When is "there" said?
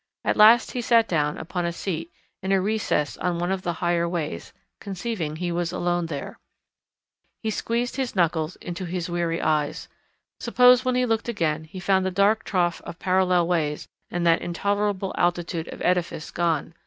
6.07-6.39